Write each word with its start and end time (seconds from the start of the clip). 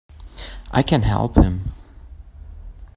I 0.71 0.81
can 0.81 1.03
help 1.03 1.35
him! 1.35 1.73